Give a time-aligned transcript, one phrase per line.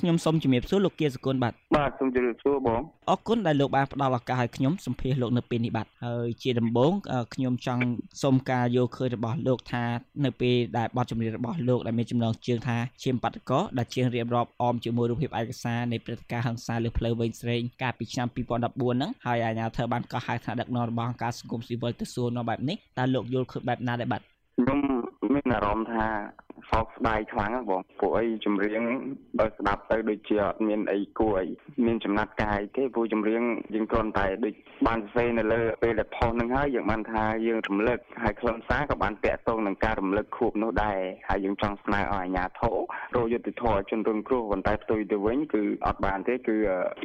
[0.00, 6.92] ខ្ញុំសូមជំរាបសួរលោកគៀសគុណបាទបាទសូមជម្រាបសួរបងអរគុណដែលលោកបានផ្ដល់ឱកាសឲ្យខ្ញុំសម្ភាសលោកនៅពេលនេះបាទហើយជាដំបូង
[7.34, 7.82] ខ្ញុំចង់
[8.22, 9.84] សូមការយកឃើញរបស់លោកថា
[10.24, 24.20] នៅពេលដែលបទចម្រៀងរបស់លោកដែលមានចំណងជើងថាឈាមបាតកោដែលជារៀបរាប់អមជាមួយរូបភាពឯកសារនៃព្រឹត្តិការណ៍ហិង្សាលើផ្លូវវែងស្រេងកាលពីឆ្នាំ2014ហ្នឹងហើយអាជ្ញាធរបានកោះហៅថាដឹកនាំរបស់អង្គការសង្គមស៊ីវិលទៅសួរនៅបែបនេះតើលោកយល់ឃើញបែបណាដែរបាទ
[24.56, 24.78] ខ្ញុំ
[25.34, 26.06] មានអារម្មណ៍ថា
[26.70, 28.82] សោកស្ដាយខ្លាំងបងពួកអីចម្រៀង
[29.38, 31.46] បើស្ដាប់ទៅដូចជាអត់មានអីគួរអី
[31.86, 33.42] មានចំណាត់កាយទេពួកចម្រៀង
[33.74, 34.54] យើងគ្រាន់តែដូច
[34.86, 42.76] បានសរសេរនៅលើពេលដែលផុសនឹងហើយយើងបានថាយើងរំលឹកហើយខ្លឹមសារក៏បានតាក់ទងនឹងការរំលឹកខួបនោះដែរហើយយើងចង់ស្នើឲ្យអាជ្ញាធរ
[43.16, 46.56] រយុទ្ធធរជនរងគ្រោះប៉ុន្តែផ្ទុយទៅវិញគឺអត់បានទេគឺ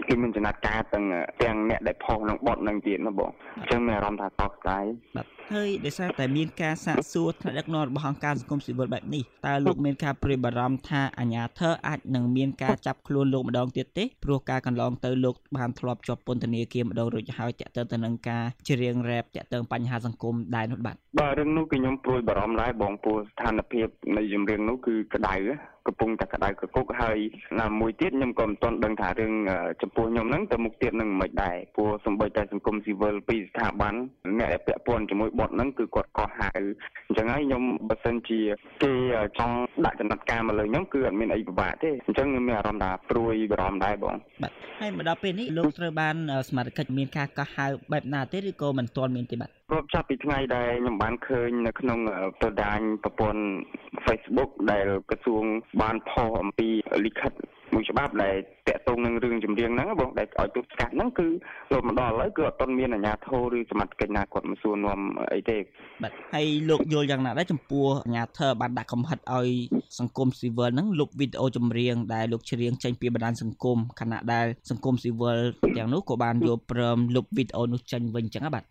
[0.08, 1.06] គឺមានចំណាត់ការទាំង
[1.44, 4.86] ទាំងអ្នកដែលផុសនឹងបត់នឹងទៀតណាបងអញ្ចឹងមានអារម្មណ៍ថាសោកស្ដាយ
[5.18, 25.36] បាទហើយដោយសារតែមានការសាកសួរថ្នាក់ដឹកនាំរបស់អង្គការសង្គមស៊ីវិលបែបនេះតើលោកមានការព្រួយបារម្ភថាអាញាធរអាចនឹងមានការចាប់ខ្លួនលោកម្ដងទៀតទេព្រោះការកន្លងទៅលោកបានធ្លាប់ជាប់ពន្ធនាគារម្ដងរួចហើយតាក់ទងទៅនឹងការច្រៀងរ៉េបតាក់ទងបញ្ហាសង្គមដែរនោះបាទបាទរឿងនោះគឺខ្ញុំព្រួយបារម្ភដែរបងព្រោះស្ថានភាពនៃចម្រៀងនោះគឺក្តៅ
[25.88, 27.18] កំពុងតែក្តៅកគុកហើយ
[27.62, 29.34] ណាមួយទៀតខ្ញុំក៏មិនទាន់ដឹងថារឿង
[29.82, 33.94] ចំពោះខ្ញុំហ្នឹងទៅមុខទៀតនឹងមិនដែរព្រោះសំបីតែសង្គមស៊ីវិលពីស្ថាប័ន
[34.40, 36.52] អ្នកដែលពាក់ព័ន្ធជាមួយបទហ្នឹងគឺគាត់ក៏ហៅ
[37.08, 38.40] អញ្ចឹងហើយខ្ញុំបើសិនជា
[38.84, 38.94] គេ
[39.38, 46.16] ចង់ដាក់ចំណាត់ការមកលើខ្ញុំគឺអត់មានអីពិបាកទេអញ្ចឹងខ្ញុំមានអារម្មណ៍ថាព្រួយបារម្ភដែរបងបាទហើយមកដល់ពេលនេះលោកត្រូវបាន
[46.50, 52.00] សមាជិកមានការកោះហៅបែបណាទេឬក៏មិនទាន់មានទេបាទរាប់ចាប់ពីថ្ងៃដែលខ្ញុំបានឃើញនៅក្នុង
[52.40, 53.44] ប្រដាញប្រព័ន្ធ
[54.06, 55.44] Facebook ដែលក្រសួង
[55.82, 56.70] បានផុសអំពី
[57.06, 57.32] លិខិត
[57.74, 58.36] មួយច្បាប់ដែល
[58.68, 61.28] តាក់ទងនឹងរឿងចម្រៀងហ្នឹងបងដែលឲ្យទស្សកាត់ហ្នឹងគឺ
[61.72, 65.00] លោកមកដល់ឥឡូវគឺអត់ទាន់មានអាជ្ញាធរឬសមត្ថកិច្ចណាគាត់មកសួរនាំ
[65.34, 65.58] អីទេ
[66.04, 69.50] បាទហើយលោកយល់យ៉ាងណាដែរចំពោះអាជ្ញាធរបានដាក់កំហិតឲ្យ
[70.00, 75.40] សង្គមស៊ីវិលហ្នឹងលុបវីដេអូចម្រៀងដែលលោកច្រៀងចេញពីបណ្ដាញសង្គមខណៈដែលសង្គមស៊ីវិល
[75.78, 78.66] ទាំងនោះក៏បានយកព្រមលុបវីដេអូនោះចេញវិញចឹងបាទ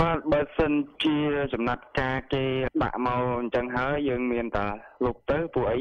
[0.00, 0.72] បាទបើសិន
[1.04, 1.16] ជា
[1.52, 2.44] ចំណាត់ការគេ
[2.82, 4.66] ដាក់មកអញ្ចឹងហើយយើងមានតែ
[5.04, 5.80] លុបទៅពួកអី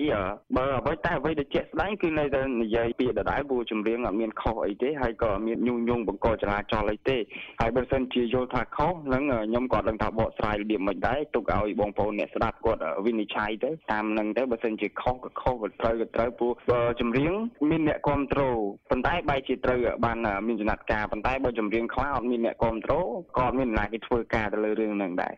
[0.58, 7.18] បើអ្វីតែអ្វីដែលជាក់ស្ដែងគឺនៅតែនិយាយពាក្យដដែលពួកចម្រៀងអត់មានខុសអីទេហើយក៏អត់មានញុះញង់បង្កចរាចរណ៍អីទេ
[7.62, 16.54] ហើយបើសិនជាយល់ថាខុសហ្នឹងខ្ញុំក៏ដឹងថាបកស្រាយរបៀបមិនដែរទុកឲ្យបងប្អូនអ្នកស្ដាប់គាត់វិនិច្ឆ័យទៅតាមហ្នឹងទៅបើសិនជាខុសក៏ខុសក៏ត្រូវក៏ត្រូវពួក
[17.00, 17.34] ចម្រៀង
[17.70, 18.58] មានអ្នកគ្រប់គ្រង
[18.90, 25.34] ប៉ុន្តែបែរជាត្រូវបានមានចំណាត់ការប៉ុន្តែបើចម្រៀងខ្លះអត់មានអ្នកគ្រប់គ្រងក៏អត់មានណាគេធ្វើការទៅលើរឿងហ្នឹងដែរ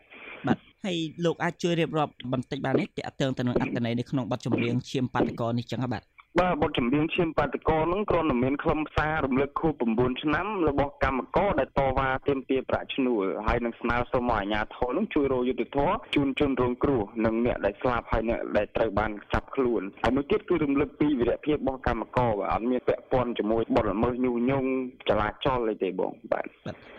[0.46, 6.02] បាទហើយលោកអាចជួយរៀបរាប់បន្តិចបាននេះតកតើទៅនឹងអត្តន័យនៅក្នុងបទចម្រៀងឈាមបាតកោនេះចឹងបាទ
[6.38, 24.68] បាទបទចម្រៀងឈាមបាតកោនឹងគ្រាន់តែមានខ្លឹមសាររំលឹកខួប9ឆ្នាំរបស់កម្មករដែលតវ៉ាទាមទារប្រាក់ឈ្នួលហើយនឹងស្នើសុំឲ្យអាជ្ញាធរនឹងជួយរកយុត្តិធម៌ជូនជនរងគ្រោះនិងអ្នកដែលស្លាប់ហើយអ្នកដែលត្រូវបានចាប់ ខ្លួនហើយមួយទៀតគឺរំលឹកពីវីរភាពរបស់កម្មករបាទអត់មានពាក់ព័ន្ធជាមួយបទល្មើសញុះញង់
[25.08, 26.44] ចលាចលអីទេបងបាទ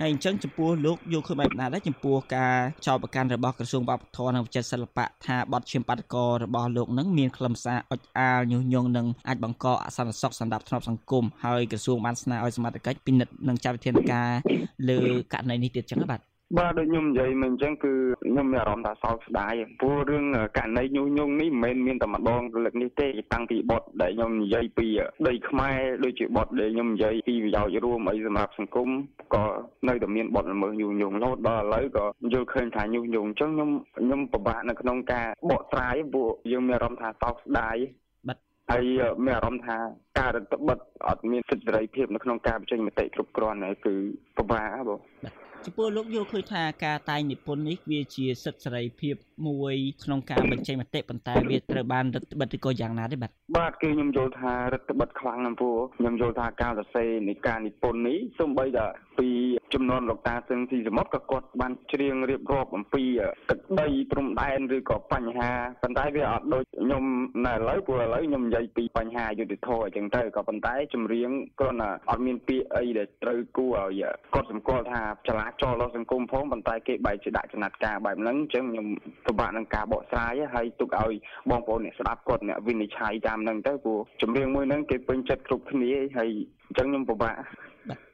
[0.01, 2.55] ហើយអញ្ចឹងចំពោះលោកយកឃើញបែបណាដែរចំពោះការ
[2.87, 14.31] ចោទប្រកាន់របស់ក្រសួងវប្បធម៌និងវិចិត្រសិល្បៈថាបទឈាមបាតកោរបស់លោកនឹងមានខ្លឹមសារអុចអាលញុះញង់និងអាចបង្កអសន្តិសុខសម្រាប់ធ្នាប់សង្គមហើយក្រសួងបានស្នើឲ្យសមត្ថកិច្ចពិនិត្យនិងចាត់វិធានការ
[14.89, 14.99] លើ
[15.33, 17.93] ករណីនេះទៀតចឹងបាទ បាទដូចខ្ញុំនិយាយមិញអញ្ចឹងគឺ
[18.23, 20.25] ខ្ញុំមានអារម្មណ៍ថាសោកស្ដាយព្រោះរឿង
[20.57, 24.87] ករណីញុះញង់នេះមិនមែនមានតែម្ដងលើកនេះទេតាំងពីបទដែលខ្ញុំនិយាយពី
[25.27, 28.89] ដីខ្មែរដូចជាបទដែលខ្ញុំនិយាយពីប្រយោជន៍រួមអីសម្រាប់សង្គម
[29.33, 29.43] ក៏
[29.87, 37.77] នៅតែមានបទល្មើសញុះញង់រហូតដល់ឥឡូវក៏យល់ឃើញថាញុះញង់អញ្ចឹងខ្ញុំខ្ញុំពិបាកនៅក្នុងការបកស្រាយព្រោះយើងមានអារម្មណ៍ថាសោកស្ដាយ
[38.71, 38.83] ហើយ
[39.25, 39.77] មានអារម្មណ៍ថា
[40.19, 43.95] ការរដ្ឋបတ်អត់មានសិទ្ធិសេរីភាពនៅក្នុងការបញ្ចេញមតិគ្រប់គ្រាន់គឺ
[44.37, 44.99] ពិបាកបង
[45.65, 49.15] ចំពោះលោកយល់ឃើញថាការតែងនិពន្ធនេះវាជាសិទ្ធិសេរីភាព
[49.47, 58.87] មួយក្នុងការបញ្ចេញមតិប៉ុន្តែវាត្រូវបានរដ្ឋបတ်ឬក៏យ៉ាងណាទេបាទបាទគឺខ្ញុំយល់ថារដ្ឋបတ်ខ្លាំងណាស់ព្រោះខ្ញុំយល់ថាការសរសេរនៃការនិពន្ធនេះសូម្បីតែ
[59.19, 59.29] ពី
[59.73, 63.03] ចំនួនលោកតាសឹងស៊ីសមុទ្រក៏គាត់បានច្រៀងរៀបរាប់អំពី
[63.49, 65.51] ទឹកដីព្រំដែនឬក៏បញ្ហា
[65.83, 67.03] ប៉ុន្តែវាអត់ដូចខ្ញុំ
[67.45, 71.29] នៅឥឡូវព្រោះឥឡូវខ្ញុំនិយាយពីបញ្ហាយុត្តិធម៌អញ្ចឹងទៅក៏ប៉ុន្តែចម្រៀង
[71.59, 74.03] គ្រាន់តែអត់មានពាក្យអីដែលត្រូវគួរឲ្យ
[74.33, 78.87] គាត់សម្គាល់ថាចលាចលរបស់សង្គមផងប៉ុន្តែគេបែរជាដាក់ចំណាត់ការបែបហ្នឹងអញ្ចឹងខ្ញុំ
[79.25, 81.13] ពិបាកនឹងការបកស្រាយហើយទុកឲ្យ
[81.49, 86.29] បងប្អូនអ្នកស្ដាប់គាត់អ្នកវិនិច្ឆ័យតាមហ្នឹងទៅព្រោះចម្រៀងមួយហ្នឹងគេពេញចិត្តគ្រប់គ្នាហើយ
[86.67, 87.35] អញ្ចឹងខ្ញុំពិបាក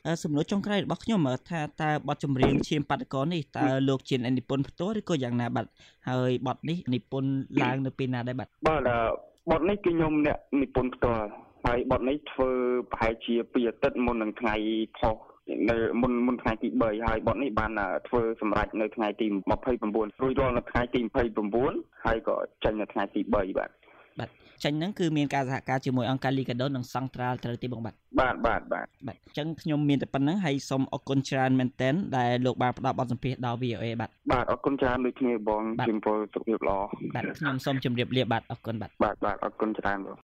[0.06, 5.66] បាទសំណួរចុងក្រោយរបស់ខ្ញុំថាតើបទចម្រៀងឈាមបាតកោនេះតើលោកជានិពន្ធផ្ទាល់ឬក៏យ៉ាងណាបាទ
[6.10, 7.32] ហើយបទនេះនិពន្ធ
[7.64, 8.82] ឡើងនៅពេលណាដែរបាទបាទ
[9.52, 11.28] បទនេះគឺខ្ញុំអ្នកនិពន្ធផ្ទាល់
[11.66, 12.50] ហើយបទនេះធ្វើ
[12.92, 14.56] ប្រហែលជា2អាទិត្យមុននឹងថ្ងៃ
[14.98, 15.16] ផុស
[15.70, 17.72] នៅមុនមុនថ្ងៃទី3ហើយបទនេះបាន
[18.08, 19.26] ធ្វើសម្រាប់នៅថ្ងៃទី
[19.74, 21.00] 29រួចរាល់នៅថ្ងៃទី
[21.52, 23.70] 29ហើយក៏ចេញនៅថ្ងៃទី3បាទបាទ
[24.64, 36.78] ចេញហ្នឹងគឺមានការសហការជាមួយអង្គការ Liga do និង Central ត្រូវទេបងបាទបាទបាទបាទបាទអញ្ចឹងខ្ញុំមានតែប៉ុណ្្នឹងហើយសូមអរគុណច្រើនមែនទែនដែលលោកបានផ្ដល់បទសម្ភាសន៍ដល់ VOA បាទបាទអរគុណច្រើនដូចគ្នាបងជំរាបសុខភាពល្អ
[37.16, 40.18] បាទខ្ញុំសូមជម្រាបលាបាទអរគុណបាទបាទបាទអរគុណច្រើនបង